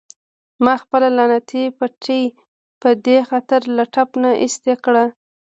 [0.63, 2.23] ما خپله لعنتي پټۍ
[2.81, 5.03] په دې خاطر له ټپ نه ایسته کړه.